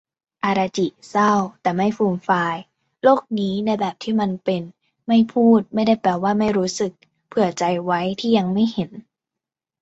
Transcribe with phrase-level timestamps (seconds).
[0.43, 1.31] อาดาจิ เศร้า
[1.61, 2.55] แต่ไม่ฟูมฟาย
[3.03, 4.61] โลกนี้ในแบบที่มันเป็น
[5.07, 6.91] ไม่พูดไม่ได้แปลว่าไม่รู้สึก
[7.27, 8.91] เผื่อใจไว้ที่ยังไม่เห็น